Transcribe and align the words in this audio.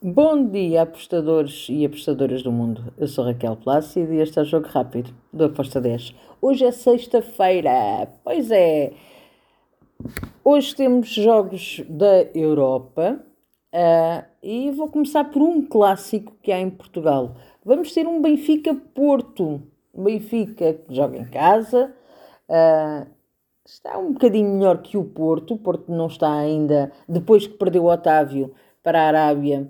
Bom 0.00 0.46
dia, 0.46 0.82
apostadores 0.82 1.66
e 1.68 1.84
apostadoras 1.84 2.44
do 2.44 2.52
mundo. 2.52 2.94
Eu 2.96 3.08
sou 3.08 3.24
Raquel 3.24 3.56
Plácido 3.56 4.14
e 4.14 4.20
este 4.20 4.38
é 4.38 4.42
o 4.42 4.44
Jogo 4.44 4.68
Rápido 4.68 5.10
do 5.32 5.46
Aposta 5.46 5.80
10. 5.80 6.14
Hoje 6.40 6.64
é 6.64 6.70
sexta-feira, 6.70 8.08
pois 8.22 8.48
é. 8.52 8.92
Hoje 10.44 10.76
temos 10.76 11.08
jogos 11.08 11.82
da 11.88 12.22
Europa 12.32 13.18
uh, 13.74 14.24
e 14.40 14.70
vou 14.70 14.88
começar 14.88 15.24
por 15.24 15.42
um 15.42 15.66
clássico 15.66 16.32
que 16.44 16.52
há 16.52 16.60
em 16.60 16.70
Portugal. 16.70 17.34
Vamos 17.64 17.92
ter 17.92 18.06
um 18.06 18.22
Benfica-Porto. 18.22 19.60
Benfica 19.92 20.74
que 20.74 20.94
joga 20.94 21.18
em 21.18 21.24
casa. 21.24 21.92
Uh, 22.48 23.04
está 23.66 23.98
um 23.98 24.12
bocadinho 24.12 24.54
melhor 24.54 24.78
que 24.80 24.96
o 24.96 25.02
Porto. 25.02 25.54
O 25.54 25.58
Porto 25.58 25.90
não 25.90 26.06
está 26.06 26.32
ainda, 26.32 26.92
depois 27.08 27.48
que 27.48 27.54
perdeu 27.54 27.82
o 27.82 27.92
Otávio 27.92 28.54
para 28.80 29.02
a 29.02 29.08
Arábia 29.08 29.68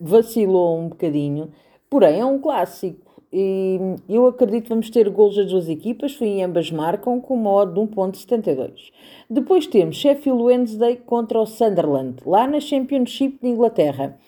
vacilou 0.00 0.78
um 0.78 0.88
bocadinho, 0.88 1.52
porém 1.88 2.20
é 2.20 2.24
um 2.24 2.38
clássico. 2.38 3.12
E 3.34 3.78
eu 4.08 4.26
acredito 4.26 4.64
que 4.64 4.68
vamos 4.68 4.90
ter 4.90 5.08
gols 5.08 5.36
das 5.36 5.50
duas 5.50 5.66
equipas, 5.66 6.18
e 6.20 6.42
ambas 6.42 6.70
marcam 6.70 7.18
com 7.18 7.32
uma 7.32 7.50
odd 7.50 7.72
de 7.72 7.80
1.72. 7.80 8.92
Depois 9.30 9.66
temos 9.66 9.96
Sheffield 9.96 10.42
Wednesday 10.42 10.96
contra 10.96 11.40
o 11.40 11.46
Sunderland, 11.46 12.16
lá 12.26 12.46
na 12.46 12.60
Championship 12.60 13.38
de 13.40 13.48
Inglaterra. 13.48 14.18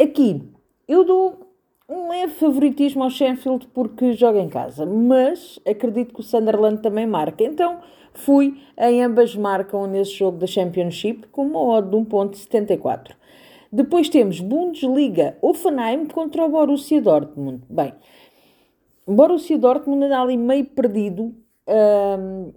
Aqui 0.00 0.42
eu 0.88 1.04
dou 1.04 1.45
leve 2.16 2.32
favoritismo 2.34 3.04
ao 3.04 3.10
Sheffield 3.10 3.68
porque 3.68 4.12
joga 4.14 4.38
em 4.38 4.48
casa, 4.48 4.86
mas 4.86 5.58
acredito 5.66 6.14
que 6.14 6.20
o 6.20 6.22
Sunderland 6.22 6.80
também 6.80 7.06
marca. 7.06 7.44
Então 7.44 7.78
fui 8.14 8.58
em 8.78 9.02
ambas 9.02 9.36
marcam 9.36 9.86
nesse 9.86 10.12
jogo 10.12 10.38
da 10.38 10.46
Championship 10.46 11.26
com 11.28 11.46
uma 11.46 11.60
odd 11.60 11.90
de 11.90 11.96
1.74. 11.96 13.14
Depois 13.70 14.08
temos 14.08 14.40
Bundesliga 14.40 15.36
Offenheim 15.42 16.06
contra 16.06 16.44
o 16.44 16.48
Borussia 16.48 17.00
Dortmund. 17.02 17.62
Bem, 17.68 17.92
Borussia 19.06 19.58
Dortmund 19.58 20.04
anda 20.06 20.20
ali 20.20 20.36
meio 20.36 20.64
perdido 20.64 21.34
um, 21.68 22.52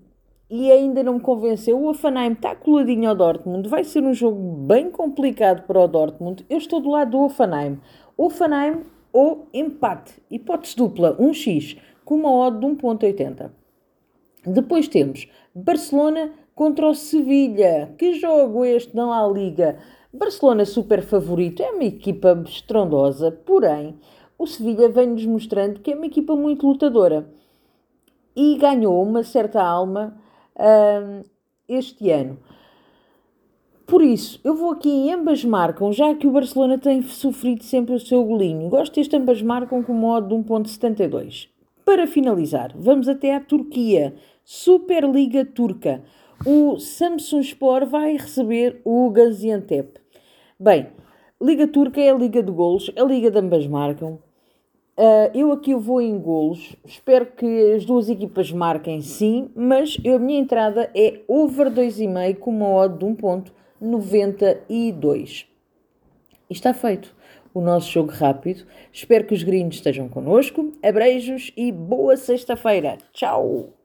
e 0.49 0.71
ainda 0.71 1.03
não 1.03 1.15
me 1.15 1.19
convenceu. 1.19 1.77
O 1.77 1.89
Offenheim 1.89 2.31
está 2.31 2.55
coladinho 2.55 3.09
ao 3.09 3.15
Dortmund. 3.15 3.67
Vai 3.67 3.83
ser 3.83 4.03
um 4.03 4.13
jogo 4.13 4.39
bem 4.65 4.89
complicado 4.89 5.65
para 5.67 5.79
o 5.79 5.87
Dortmund. 5.87 6.45
Eu 6.49 6.57
estou 6.57 6.79
do 6.79 6.89
lado 6.89 7.11
do 7.11 7.19
Offenheim. 7.19 7.79
Offenheim 8.17 8.83
ou 9.11 9.47
empate. 9.53 10.13
Hipótese 10.29 10.75
dupla, 10.75 11.15
1x, 11.17 11.77
com 12.05 12.15
uma 12.15 12.31
odd 12.31 12.59
de 12.59 12.65
1.80. 12.65 13.51
Depois 14.45 14.87
temos 14.87 15.27
Barcelona 15.53 16.31
contra 16.55 16.87
o 16.87 16.95
Sevilha. 16.95 17.93
Que 17.97 18.13
jogo 18.13 18.65
este 18.65 18.95
não 18.95 19.11
há 19.11 19.27
liga? 19.27 19.77
Barcelona 20.11 20.65
super 20.65 21.03
favorito, 21.03 21.61
é 21.61 21.69
uma 21.69 21.83
equipa 21.83 22.41
estrondosa, 22.45 23.31
porém 23.31 23.95
o 24.39 24.47
Sevilha 24.47 24.89
vem-nos 24.89 25.25
mostrando 25.25 25.81
que 25.81 25.91
é 25.91 25.95
uma 25.95 26.07
equipa 26.07 26.35
muito 26.35 26.65
lutadora 26.65 27.29
e 28.35 28.57
ganhou 28.57 29.03
uma 29.03 29.21
certa 29.21 29.61
alma 29.61 30.17
uh, 30.55 31.23
este 31.67 32.09
ano. 32.09 32.39
Por 33.89 34.03
isso, 34.03 34.39
eu 34.43 34.53
vou 34.53 34.73
aqui 34.73 34.87
em 34.87 35.11
ambas 35.11 35.43
marcam, 35.43 35.91
já 35.91 36.13
que 36.13 36.27
o 36.27 36.31
Barcelona 36.31 36.77
tem 36.77 37.01
sofrido 37.01 37.63
sempre 37.63 37.95
o 37.95 37.99
seu 37.99 38.23
golinho. 38.23 38.69
Gosto 38.69 38.93
deste 38.93 39.17
ambas 39.17 39.41
marcam 39.41 39.81
com 39.81 39.93
modo 39.93 40.27
de 40.27 40.47
1.72. 40.47 41.47
Para 41.83 42.05
finalizar, 42.05 42.71
vamos 42.75 43.09
até 43.09 43.33
à 43.33 43.39
Turquia. 43.39 44.13
Superliga 44.45 45.43
Turca. 45.43 46.03
O 46.45 46.77
Samsung 46.77 47.39
Sport 47.39 47.89
vai 47.89 48.13
receber 48.13 48.79
o 48.85 49.09
Gaziantep. 49.09 49.99
Bem, 50.59 50.89
Liga 51.41 51.67
Turca 51.67 51.99
é 51.99 52.11
a 52.11 52.15
Liga 52.15 52.43
de 52.43 52.51
Golos, 52.51 52.91
a 52.95 53.03
Liga 53.03 53.31
de 53.31 53.39
ambas 53.39 53.65
marcam. 53.65 54.19
Uh, 54.99 55.31
eu 55.33 55.51
aqui 55.51 55.73
vou 55.73 55.99
em 55.99 56.19
golos, 56.19 56.75
espero 56.85 57.25
que 57.25 57.73
as 57.73 57.85
duas 57.85 58.07
equipas 58.07 58.51
marquem 58.51 59.01
sim, 59.01 59.49
mas 59.55 59.97
eu, 60.03 60.17
a 60.17 60.19
minha 60.19 60.39
entrada 60.39 60.91
é 60.93 61.21
over 61.27 61.71
2,5 61.71 62.35
com 62.35 62.51
uma 62.51 62.67
odd 62.67 62.99
de 62.99 63.05
1.92. 63.81 65.45
E 66.49 66.53
está 66.53 66.73
feito 66.73 67.15
o 67.53 67.61
nosso 67.61 67.91
jogo 67.91 68.11
rápido. 68.11 68.65
Espero 68.91 69.25
que 69.25 69.33
os 69.33 69.43
gringos 69.43 69.75
estejam 69.75 70.07
connosco. 70.07 70.73
Abreijos 70.83 71.51
e 71.55 71.71
boa 71.71 72.17
sexta-feira. 72.17 72.97
Tchau! 73.13 73.78